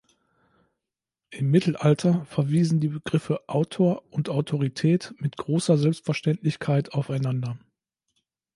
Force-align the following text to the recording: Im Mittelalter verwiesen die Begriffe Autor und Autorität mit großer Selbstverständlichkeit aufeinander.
Im 1.29 1.51
Mittelalter 1.51 2.25
verwiesen 2.25 2.79
die 2.79 2.87
Begriffe 2.87 3.47
Autor 3.47 4.01
und 4.11 4.29
Autorität 4.29 5.13
mit 5.19 5.37
großer 5.37 5.77
Selbstverständlichkeit 5.77 6.93
aufeinander. 6.95 7.59